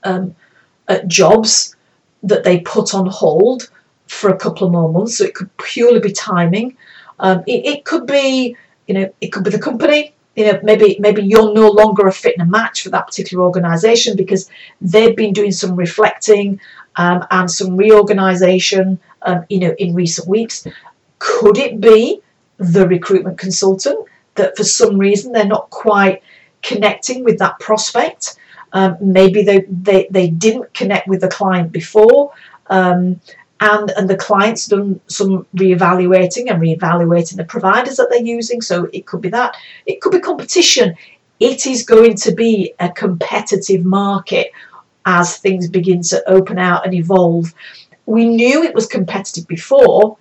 um, 0.04 0.36
uh, 0.88 1.00
jobs 1.08 1.76
that 2.24 2.44
they 2.44 2.60
put 2.60 2.94
on 2.94 3.06
hold 3.08 3.70
for 4.08 4.30
a 4.30 4.38
couple 4.38 4.68
of 4.68 4.74
more 4.74 4.92
months. 4.92 5.18
So 5.18 5.26
it 5.26 5.36
could 5.36 5.56
purely 5.58 6.00
be 6.00 6.12
timing. 6.12 6.78
Um, 7.20 7.44
it, 7.48 7.66
it, 7.66 7.86
could 7.86 8.06
be, 8.06 8.56
you 8.88 8.94
know, 8.94 9.14
it 9.22 9.28
could 9.28 9.44
be 9.44 9.50
the 9.50 9.60
company. 9.60 10.14
You 10.36 10.46
know, 10.46 10.60
maybe 10.64 10.96
maybe 11.00 11.24
you're 11.24 11.54
no 11.54 11.70
longer 11.70 12.08
a 12.08 12.12
fit 12.12 12.38
and 12.38 12.48
a 12.48 12.50
match 12.50 12.84
for 12.84 12.90
that 12.92 13.06
particular 13.08 13.44
organisation 13.44 14.16
because 14.16 14.50
they've 14.80 15.16
been 15.16 15.34
doing 15.34 15.52
some 15.52 15.76
reflecting 15.76 16.62
um, 16.96 17.26
and 17.32 17.52
some 17.52 17.76
reorganisation. 17.76 18.98
Um, 19.24 19.46
you 19.50 19.60
know, 19.60 19.76
in 19.78 19.94
recent 19.94 20.28
weeks, 20.28 20.68
could 21.20 21.58
it 21.58 21.80
be 21.80 22.22
the 22.58 22.88
recruitment 22.88 23.38
consultant 23.38 24.08
that 24.36 24.56
for 24.58 24.64
some 24.64 24.98
reason 24.98 25.32
they're 25.32 25.46
not 25.46 25.70
quite 25.70 26.24
connecting 26.62 27.24
with 27.24 27.40
that 27.40 27.60
prospect? 27.60 28.38
Um, 28.74 28.98
maybe 29.02 29.44
they, 29.44 29.66
they, 29.70 30.08
they 30.10 30.30
didn't 30.30 30.74
connect 30.74 31.08
with 31.08 31.22
the 31.22 31.28
client 31.28 31.72
before. 31.72 32.34
Um, 32.68 33.20
and, 33.60 33.92
and 33.92 34.10
the 34.10 34.18
client's 34.18 34.66
done 34.66 35.00
some 35.08 35.46
reevaluating 35.56 36.50
and 36.50 36.62
reevaluating 36.62 37.38
the 37.38 37.44
providers 37.44 37.98
that 37.98 38.10
they're 38.10 38.22
using. 38.22 38.62
So 38.62 38.90
it 38.92 39.06
could 39.06 39.22
be 39.22 39.30
that. 39.30 39.56
It 39.86 40.02
could 40.02 40.14
be 40.14 40.20
competition. 40.20 40.96
It 41.40 41.68
is 41.68 41.84
going 41.84 42.16
to 42.16 42.34
be 42.34 42.74
a 42.80 42.90
competitive 42.90 43.86
market 43.86 44.52
as 45.06 45.38
things 45.38 45.68
begin 45.68 46.02
to 46.04 46.28
open 46.28 46.58
out 46.58 46.86
and 46.86 46.94
evolve. 46.96 47.54
We 48.06 48.26
knew 48.26 48.64
it 48.64 48.76
was 48.76 48.88
competitive 48.88 49.48
before. 49.48 50.18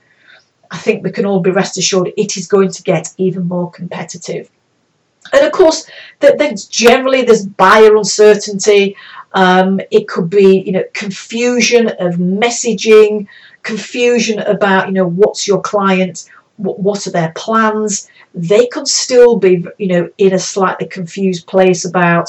I 0.70 0.78
think 0.78 1.02
we 1.02 1.10
can 1.10 1.26
all 1.26 1.40
be 1.40 1.50
rest 1.50 1.78
assured 1.78 2.12
it 2.16 2.37
is 2.37 2.46
going 2.46 2.70
to 2.70 2.82
get 2.82 3.12
even 3.18 3.49
more 3.49 3.70
competitive. 3.70 4.50
And 5.32 5.44
of 5.44 5.52
course, 5.52 5.88
there's 6.20 6.66
generally 6.66 7.22
there's 7.22 7.46
buyer 7.46 7.96
uncertainty. 7.96 8.96
Um, 9.32 9.80
it 9.90 10.08
could 10.08 10.28
be 10.30 10.60
you 10.60 10.72
know 10.72 10.84
confusion 10.94 11.88
of 11.88 12.14
messaging, 12.16 13.28
confusion 13.62 14.40
about 14.40 14.88
you 14.88 14.92
know 14.92 15.06
what's 15.06 15.46
your 15.46 15.60
client, 15.60 16.30
what, 16.56 17.06
are 17.06 17.12
their 17.12 17.32
plans. 17.37 18.08
They 18.34 18.66
could 18.66 18.88
still 18.88 19.37
be 19.37 19.64
you 19.78 19.88
know 19.88 20.10
in 20.18 20.32
a 20.32 20.38
slightly 20.38 20.87
confused 20.87 21.46
place 21.46 21.84
about 21.84 22.28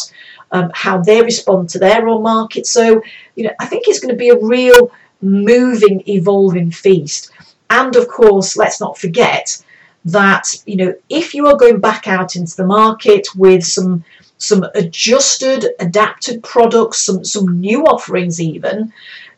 um, 0.51 0.71
how 0.73 0.99
they 1.01 1.21
respond 1.21 1.69
to 1.69 1.79
their 1.79 2.07
own 2.07 2.23
market. 2.23 2.67
So 2.67 3.01
you 3.35 3.45
know 3.45 3.53
I 3.59 3.65
think 3.65 3.85
it's 3.87 3.99
going 3.99 4.13
to 4.13 4.19
be 4.19 4.29
a 4.29 4.39
real 4.39 4.91
moving, 5.21 6.03
evolving 6.07 6.71
feast. 6.71 7.31
And 7.69 7.95
of 7.95 8.07
course, 8.07 8.57
let's 8.57 8.79
not 8.79 8.97
forget 8.97 9.63
that 10.05 10.55
you 10.65 10.75
know 10.75 10.93
if 11.09 11.33
you 11.33 11.45
are 11.47 11.57
going 11.57 11.79
back 11.79 12.07
out 12.07 12.35
into 12.35 12.55
the 12.55 12.65
market 12.65 13.27
with 13.35 13.63
some 13.63 14.03
some 14.37 14.65
adjusted 14.73 15.69
adapted 15.79 16.41
products 16.41 16.99
some 16.99 17.23
some 17.23 17.59
new 17.59 17.83
offerings 17.83 18.41
even 18.41 18.91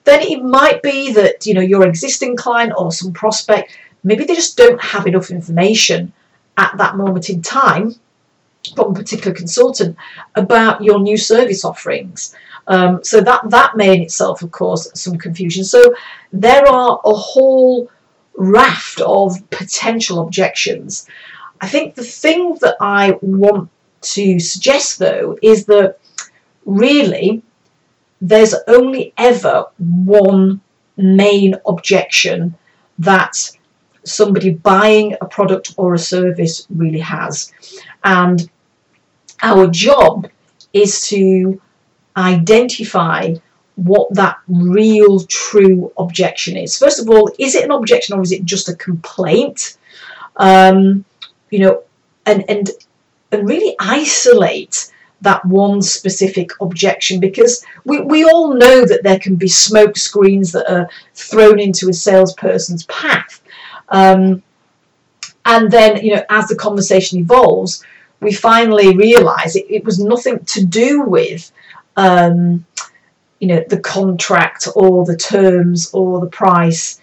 then 0.05 0.21
it 0.21 0.41
might 0.41 0.81
be 0.81 1.11
that 1.11 1.45
you 1.45 1.53
know 1.53 1.61
your 1.61 1.85
existing 1.85 2.37
client 2.37 2.71
or 2.77 2.93
some 2.93 3.11
prospect 3.11 3.77
maybe 4.05 4.23
they 4.23 4.35
just 4.35 4.55
don't 4.55 4.81
have 4.81 5.05
enough 5.05 5.31
information 5.31 6.13
at 6.57 6.77
that 6.77 6.95
moment 6.95 7.29
in 7.29 7.41
time 7.41 7.93
from 8.75 8.91
a 8.91 8.93
particular 8.93 9.35
consultant 9.35 9.97
about 10.35 10.81
your 10.81 10.99
new 10.99 11.17
service 11.17 11.65
offerings 11.65 12.33
um, 12.67 13.03
so 13.03 13.21
that 13.21 13.49
that 13.49 13.75
may 13.75 13.95
in 13.95 14.01
itself 14.01 14.41
of 14.41 14.51
course 14.51 14.89
some 14.93 15.17
confusion 15.17 15.63
so 15.63 15.93
there 16.31 16.65
are 16.67 16.99
a 17.03 17.13
whole 17.13 17.89
raft 18.35 19.01
of 19.01 19.37
potential 19.49 20.19
objections. 20.19 21.07
I 21.61 21.67
think 21.67 21.95
the 21.95 22.03
thing 22.03 22.57
that 22.61 22.75
I 22.79 23.17
want 23.21 23.69
to 24.01 24.39
suggest 24.39 24.99
though 24.99 25.37
is 25.41 25.65
that 25.65 25.97
really 26.65 27.41
there's 28.21 28.55
only 28.67 29.13
ever 29.17 29.65
one 29.77 30.61
main 30.97 31.55
objection 31.65 32.55
that 32.99 33.51
somebody 34.05 34.51
buying 34.51 35.15
a 35.21 35.25
product 35.25 35.73
or 35.77 35.93
a 35.93 35.99
service 35.99 36.67
really 36.69 36.99
has. 36.99 37.51
And 38.03 38.49
our 39.41 39.67
job 39.67 40.29
is 40.73 41.07
to 41.07 41.61
identify 42.15 43.35
what 43.75 44.13
that 44.13 44.37
real 44.47 45.19
true 45.21 45.91
objection 45.97 46.57
is. 46.57 46.77
First 46.77 46.99
of 46.99 47.09
all, 47.09 47.31
is 47.39 47.55
it 47.55 47.63
an 47.63 47.71
objection 47.71 48.15
or 48.15 48.21
is 48.21 48.31
it 48.31 48.45
just 48.45 48.69
a 48.69 48.75
complaint? 48.75 49.77
Um, 50.37 51.05
you 51.49 51.59
know, 51.59 51.83
and 52.25 52.47
and 52.49 52.69
and 53.31 53.47
really 53.47 53.75
isolate 53.79 54.91
that 55.21 55.43
one 55.45 55.81
specific 55.81 56.49
objection 56.59 57.19
because 57.19 57.65
we, 57.85 58.01
we 58.01 58.25
all 58.25 58.53
know 58.53 58.85
that 58.85 59.03
there 59.03 59.19
can 59.19 59.35
be 59.35 59.47
smoke 59.47 59.97
screens 59.97 60.51
that 60.51 60.69
are 60.71 60.89
thrown 61.15 61.59
into 61.59 61.89
a 61.89 61.93
salesperson's 61.93 62.85
path. 62.85 63.41
Um, 63.87 64.43
and 65.45 65.71
then, 65.71 66.03
you 66.03 66.15
know, 66.15 66.23
as 66.29 66.47
the 66.47 66.55
conversation 66.55 67.19
evolves, 67.19 67.83
we 68.19 68.33
finally 68.33 68.95
realize 68.95 69.55
it, 69.55 69.65
it 69.69 69.85
was 69.85 69.99
nothing 69.99 70.43
to 70.45 70.65
do 70.65 71.03
with 71.03 71.51
um, 71.95 72.65
you 73.39 73.47
know 73.47 73.63
the 73.69 73.79
contract 73.79 74.67
or 74.75 75.05
the 75.05 75.17
terms 75.17 75.91
or 75.93 76.19
the 76.19 76.27
price 76.27 77.01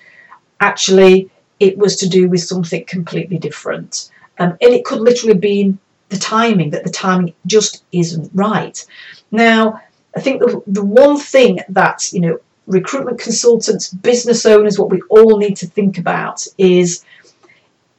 actually 0.61 1.31
it 1.59 1.77
was 1.77 1.97
to 1.97 2.09
do 2.09 2.29
with 2.29 2.43
something 2.43 2.85
completely 2.87 3.39
different. 3.39 4.11
Um, 4.39 4.57
and 4.63 4.73
it 4.73 4.85
could 4.85 5.01
literally 5.01 5.39
be 5.39 5.77
the 6.09 6.17
timing 6.17 6.71
that 6.71 6.85
the 6.85 6.91
timing 6.91 7.35
just 7.47 7.85
isn't 7.93 8.31
right. 8.35 8.85
Now 9.31 9.81
i 10.17 10.21
think 10.21 10.41
the, 10.41 10.63
the 10.67 10.85
one 10.85 11.17
thing 11.19 11.61
that 11.69 12.13
you 12.13 12.21
know 12.21 12.39
recruitment 12.67 13.19
consultants 13.19 13.93
business 13.93 14.47
owners 14.47 14.79
what 14.79 14.91
we 14.91 15.01
all 15.09 15.39
need 15.39 15.57
to 15.57 15.67
think 15.67 15.99
about 15.99 16.47
is 16.59 17.05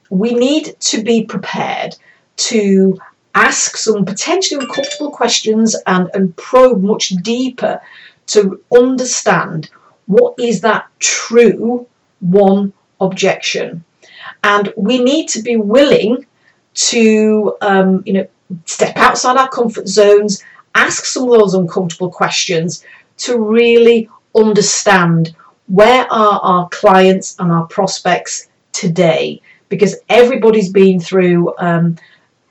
we 0.09 0.33
need 0.33 0.75
to 0.79 1.03
be 1.03 1.25
prepared 1.25 1.95
to 2.37 2.99
ask 3.35 3.77
some 3.77 4.05
potentially 4.05 4.63
uncomfortable 4.63 5.11
questions 5.11 5.75
and, 5.87 6.09
and 6.13 6.35
probe 6.35 6.83
much 6.83 7.09
deeper 7.21 7.81
to 8.27 8.61
understand 8.75 9.69
what 10.05 10.33
is 10.39 10.61
that 10.61 10.87
true 10.99 11.87
one 12.19 12.73
objection. 12.99 13.83
And 14.43 14.73
we 14.75 15.01
need 15.01 15.27
to 15.29 15.41
be 15.41 15.57
willing 15.57 16.25
to, 16.73 17.55
um, 17.61 18.03
you 18.05 18.13
know, 18.13 18.27
step 18.65 18.97
outside 18.97 19.37
our 19.37 19.49
comfort 19.49 19.87
zones, 19.87 20.43
ask 20.75 21.05
some 21.05 21.23
of 21.23 21.39
those 21.39 21.53
uncomfortable 21.53 22.11
questions 22.11 22.83
to 23.17 23.39
really 23.39 24.09
understand 24.35 25.35
where 25.67 26.11
are 26.11 26.39
our 26.41 26.69
clients 26.69 27.35
and 27.39 27.51
our 27.51 27.65
prospects 27.67 28.49
today 28.71 29.41
because 29.69 29.95
everybody's 30.09 30.69
been 30.69 30.99
through 30.99 31.53
um, 31.57 31.95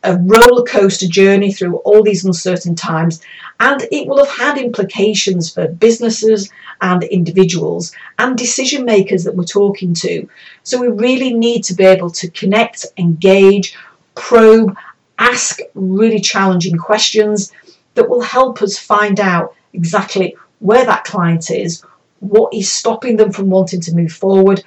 a 0.02 0.16
roller 0.16 0.64
coaster 0.64 1.06
journey 1.06 1.52
through 1.52 1.76
all 1.78 2.02
these 2.02 2.24
uncertain 2.24 2.74
times, 2.74 3.20
and 3.58 3.82
it 3.92 4.06
will 4.06 4.24
have 4.24 4.36
had 4.36 4.58
implications 4.58 5.52
for 5.52 5.68
businesses 5.68 6.50
and 6.80 7.02
individuals 7.04 7.92
and 8.18 8.38
decision 8.38 8.84
makers 8.84 9.24
that 9.24 9.36
we're 9.36 9.44
talking 9.44 9.92
to. 9.92 10.28
So 10.62 10.80
we 10.80 10.88
really 10.88 11.34
need 11.34 11.64
to 11.64 11.74
be 11.74 11.84
able 11.84 12.10
to 12.12 12.30
connect, 12.30 12.86
engage, 12.96 13.76
probe, 14.14 14.74
ask 15.18 15.60
really 15.74 16.20
challenging 16.20 16.78
questions 16.78 17.52
that 17.94 18.08
will 18.08 18.22
help 18.22 18.62
us 18.62 18.78
find 18.78 19.20
out 19.20 19.54
exactly 19.74 20.36
where 20.60 20.86
that 20.86 21.04
client 21.04 21.50
is, 21.50 21.84
what 22.20 22.52
is 22.54 22.72
stopping 22.72 23.16
them 23.16 23.32
from 23.32 23.50
wanting 23.50 23.80
to 23.82 23.94
move 23.94 24.12
forward. 24.12 24.62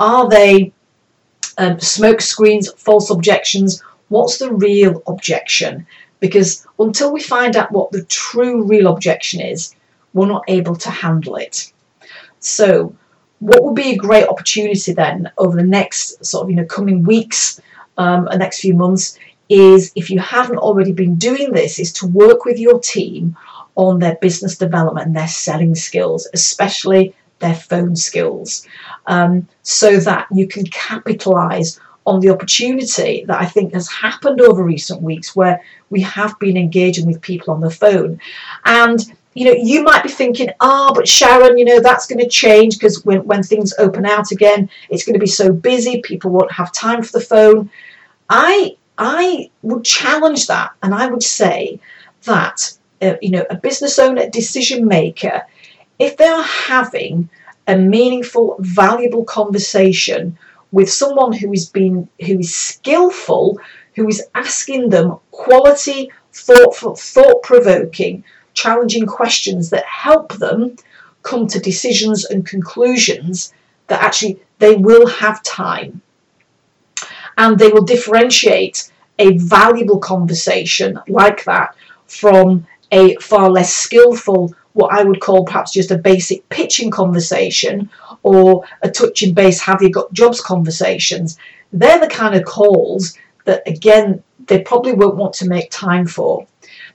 Are 0.00 0.28
they 0.28 0.72
um, 1.58 1.78
smoke 1.80 2.20
screens, 2.20 2.72
false 2.72 3.10
objections? 3.10 3.82
What's 4.08 4.38
the 4.38 4.52
real 4.52 5.02
objection? 5.06 5.86
Because 6.20 6.66
until 6.78 7.12
we 7.12 7.20
find 7.20 7.56
out 7.56 7.72
what 7.72 7.92
the 7.92 8.04
true 8.04 8.64
real 8.64 8.92
objection 8.92 9.40
is, 9.40 9.74
we're 10.14 10.26
not 10.26 10.44
able 10.48 10.76
to 10.76 10.90
handle 10.90 11.36
it. 11.36 11.72
So 12.40 12.94
what 13.40 13.62
would 13.62 13.74
be 13.74 13.92
a 13.92 13.96
great 13.96 14.26
opportunity 14.26 14.92
then 14.92 15.30
over 15.38 15.56
the 15.56 15.62
next 15.62 16.24
sort 16.24 16.44
of 16.44 16.50
you 16.50 16.56
know 16.56 16.64
coming 16.64 17.02
weeks 17.02 17.60
um, 17.96 18.26
and 18.28 18.38
next 18.38 18.60
few 18.60 18.74
months 18.74 19.18
is 19.48 19.92
if 19.94 20.10
you 20.10 20.18
haven't 20.18 20.58
already 20.58 20.92
been 20.92 21.14
doing 21.16 21.52
this 21.52 21.78
is 21.78 21.92
to 21.92 22.06
work 22.06 22.44
with 22.44 22.58
your 22.58 22.78
team 22.80 23.36
on 23.76 23.98
their 23.98 24.16
business 24.16 24.58
development 24.58 25.06
and 25.06 25.16
their 25.16 25.28
selling 25.28 25.74
skills 25.74 26.28
especially 26.34 27.14
their 27.38 27.54
phone 27.54 27.94
skills 27.94 28.66
um, 29.06 29.46
so 29.62 29.98
that 29.98 30.26
you 30.32 30.46
can 30.46 30.64
capitalize 30.66 31.78
on 32.08 32.20
the 32.20 32.30
opportunity 32.30 33.24
that 33.26 33.40
I 33.40 33.46
think 33.46 33.74
has 33.74 33.88
happened 33.88 34.40
over 34.40 34.62
recent 34.62 35.02
weeks 35.02 35.36
where 35.36 35.62
we 35.90 36.00
have 36.02 36.38
been 36.38 36.56
engaging 36.56 37.06
with 37.06 37.20
people 37.20 37.54
on 37.54 37.60
the 37.60 37.70
phone 37.70 38.20
and 38.64 39.00
you 39.34 39.44
know, 39.44 39.52
you 39.56 39.84
might 39.84 40.02
be 40.02 40.08
thinking, 40.08 40.48
ah, 40.58 40.88
oh, 40.90 40.94
but 40.94 41.06
Sharon, 41.06 41.58
you 41.58 41.64
know, 41.64 41.78
that's 41.78 42.08
going 42.08 42.18
to 42.18 42.28
change 42.28 42.76
because 42.76 43.04
when, 43.04 43.24
when 43.24 43.44
things 43.44 43.72
open 43.78 44.04
out 44.04 44.32
again, 44.32 44.68
it's 44.90 45.04
going 45.04 45.14
to 45.14 45.20
be 45.20 45.28
so 45.28 45.52
busy, 45.52 46.00
people 46.00 46.32
won't 46.32 46.50
have 46.50 46.72
time 46.72 47.04
for 47.04 47.12
the 47.12 47.24
phone. 47.24 47.70
I 48.28 48.76
I 48.96 49.50
would 49.62 49.84
challenge 49.84 50.48
that, 50.48 50.72
and 50.82 50.92
I 50.92 51.06
would 51.06 51.22
say 51.22 51.78
that 52.24 52.78
uh, 53.00 53.14
you 53.22 53.30
know, 53.30 53.46
a 53.48 53.56
business 53.56 53.98
owner, 53.98 54.28
decision 54.28 54.86
maker, 54.86 55.42
if 55.98 56.16
they 56.16 56.26
are 56.26 56.42
having 56.42 57.28
a 57.66 57.76
meaningful, 57.76 58.56
valuable 58.58 59.24
conversation 59.24 60.36
with 60.72 60.90
someone 60.90 61.32
who 61.32 61.52
is 61.52 61.68
being 61.68 62.08
who 62.20 62.38
is 62.40 62.54
skillful, 62.54 63.58
who 63.94 64.08
is 64.08 64.22
asking 64.34 64.90
them 64.90 65.16
quality, 65.30 66.10
thoughtful, 66.32 66.94
thought 66.94 67.42
provoking 67.42 68.24
challenging 68.58 69.06
questions 69.06 69.70
that 69.70 69.84
help 69.84 70.32
them 70.34 70.76
come 71.22 71.46
to 71.46 71.60
decisions 71.60 72.24
and 72.24 72.44
conclusions 72.44 73.52
that 73.86 74.02
actually 74.02 74.40
they 74.58 74.74
will 74.74 75.06
have 75.06 75.42
time. 75.42 76.02
And 77.36 77.56
they 77.56 77.68
will 77.68 77.84
differentiate 77.84 78.90
a 79.18 79.38
valuable 79.38 79.98
conversation 79.98 80.98
like 81.08 81.44
that 81.44 81.76
from 82.06 82.66
a 82.90 83.14
far 83.16 83.48
less 83.50 83.72
skillful 83.72 84.54
what 84.78 84.94
I 84.94 85.02
would 85.02 85.20
call 85.20 85.44
perhaps 85.44 85.72
just 85.72 85.90
a 85.90 85.98
basic 85.98 86.48
pitching 86.50 86.88
conversation 86.88 87.90
or 88.22 88.64
a 88.82 88.88
touch 88.88 89.22
and 89.22 89.34
base 89.34 89.60
have 89.60 89.82
you 89.82 89.90
got 89.90 90.12
jobs 90.12 90.40
conversations. 90.40 91.36
They're 91.72 91.98
the 91.98 92.06
kind 92.06 92.36
of 92.36 92.44
calls 92.44 93.18
that 93.44 93.66
again 93.66 94.22
they 94.46 94.60
probably 94.60 94.92
won't 94.92 95.16
want 95.16 95.34
to 95.34 95.48
make 95.48 95.72
time 95.72 96.06
for. 96.06 96.46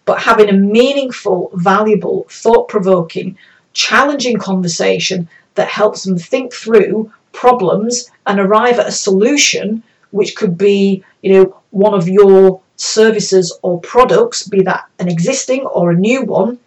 But 0.06 0.22
having 0.22 0.48
a 0.48 0.54
meaningful, 0.54 1.52
valuable, 1.56 2.26
thought 2.30 2.70
provoking, 2.70 3.38
challenging 3.74 4.38
conversation 4.38 5.28
that 5.56 5.68
helps 5.68 6.04
them 6.04 6.18
think 6.18 6.54
through 6.54 7.12
problems 7.34 8.10
and 8.28 8.40
arrive 8.40 8.80
at 8.80 8.88
a 8.88 8.94
solution, 8.94 9.84
which 10.12 10.38
could 10.38 10.58
be, 10.58 11.04
you 11.22 11.34
know, 11.34 11.62
one 11.72 11.94
of 11.94 12.08
your 12.08 12.62
services 12.78 13.52
or 13.62 13.82
products, 13.82 14.48
be 14.48 14.62
that 14.62 14.86
an 15.00 15.10
existing 15.10 15.66
or 15.66 15.92
a 15.92 15.98
new 16.10 16.22
one, 16.22 16.60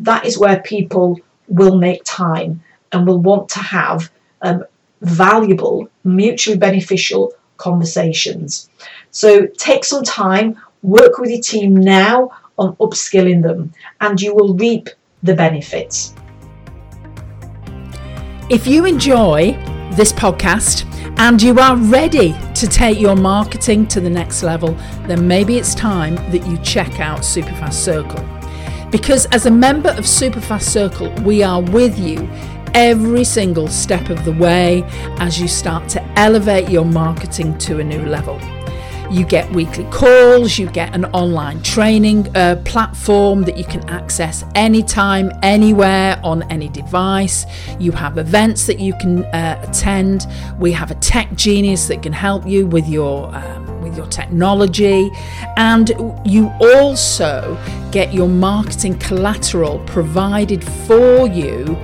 that 0.00 0.26
is 0.26 0.38
where 0.38 0.60
people 0.60 1.20
will 1.48 1.76
make 1.76 2.02
time 2.04 2.62
and 2.92 3.06
will 3.06 3.20
want 3.20 3.48
to 3.50 3.58
have 3.58 4.10
um, 4.42 4.64
valuable, 5.00 5.88
mutually 6.04 6.58
beneficial 6.58 7.32
conversations. 7.56 8.70
So 9.10 9.46
take 9.46 9.84
some 9.84 10.04
time, 10.04 10.60
work 10.82 11.18
with 11.18 11.30
your 11.30 11.40
team 11.40 11.76
now 11.76 12.30
on 12.58 12.76
upskilling 12.76 13.42
them, 13.42 13.72
and 14.00 14.20
you 14.20 14.34
will 14.34 14.54
reap 14.54 14.88
the 15.22 15.34
benefits. 15.34 16.14
If 18.48 18.66
you 18.66 18.84
enjoy 18.84 19.52
this 19.92 20.12
podcast 20.12 20.84
and 21.18 21.40
you 21.40 21.58
are 21.58 21.76
ready 21.76 22.34
to 22.54 22.66
take 22.66 23.00
your 23.00 23.16
marketing 23.16 23.86
to 23.88 24.00
the 24.00 24.10
next 24.10 24.42
level, 24.42 24.74
then 25.06 25.26
maybe 25.26 25.56
it's 25.56 25.74
time 25.74 26.14
that 26.30 26.46
you 26.46 26.56
check 26.58 27.00
out 27.00 27.20
Superfast 27.20 27.72
Circle. 27.72 28.35
Because 28.96 29.26
as 29.26 29.44
a 29.44 29.50
member 29.50 29.90
of 29.90 30.06
Superfast 30.06 30.62
Circle, 30.62 31.12
we 31.22 31.42
are 31.42 31.60
with 31.60 31.98
you 31.98 32.26
every 32.72 33.24
single 33.24 33.68
step 33.68 34.08
of 34.08 34.24
the 34.24 34.32
way 34.32 34.84
as 35.18 35.38
you 35.38 35.48
start 35.48 35.86
to 35.90 36.18
elevate 36.18 36.70
your 36.70 36.86
marketing 36.86 37.58
to 37.58 37.78
a 37.78 37.84
new 37.84 38.06
level. 38.06 38.40
You 39.10 39.26
get 39.26 39.52
weekly 39.52 39.84
calls, 39.90 40.56
you 40.56 40.70
get 40.70 40.94
an 40.94 41.04
online 41.12 41.62
training 41.62 42.34
uh, 42.34 42.56
platform 42.64 43.42
that 43.42 43.58
you 43.58 43.64
can 43.64 43.86
access 43.90 44.44
anytime, 44.54 45.30
anywhere, 45.42 46.18
on 46.24 46.44
any 46.44 46.70
device. 46.70 47.44
You 47.78 47.92
have 47.92 48.16
events 48.16 48.66
that 48.66 48.80
you 48.80 48.94
can 48.98 49.26
uh, 49.26 49.62
attend. 49.68 50.26
We 50.58 50.72
have 50.72 50.90
a 50.90 50.94
tech 50.94 51.34
genius 51.34 51.86
that 51.88 52.02
can 52.02 52.14
help 52.14 52.46
you 52.46 52.66
with 52.66 52.88
your. 52.88 53.26
Um, 53.36 53.65
with 53.88 53.96
your 53.96 54.06
technology, 54.06 55.10
and 55.56 55.90
you 56.24 56.52
also 56.60 57.58
get 57.90 58.12
your 58.12 58.28
marketing 58.28 58.98
collateral 58.98 59.78
provided 59.86 60.62
for 60.62 61.26
you 61.26 61.76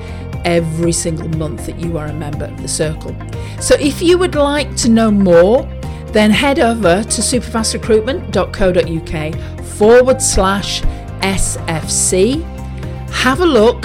every 0.44 0.92
single 0.92 1.28
month 1.30 1.66
that 1.66 1.78
you 1.78 1.98
are 1.98 2.06
a 2.06 2.12
member 2.12 2.46
of 2.46 2.60
the 2.60 2.68
circle. 2.68 3.14
So, 3.60 3.76
if 3.76 4.02
you 4.02 4.18
would 4.18 4.34
like 4.34 4.74
to 4.76 4.88
know 4.88 5.10
more 5.10 5.68
then 6.12 6.30
head 6.30 6.58
over 6.58 7.02
to 7.02 7.20
superfastrecruitment.co.uk 7.22 9.64
forward 9.64 10.20
slash 10.20 10.82
SFC. 11.22 12.42
Have 13.10 13.40
a 13.40 13.46
look 13.46 13.84